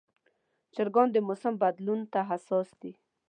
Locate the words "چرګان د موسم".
0.73-1.53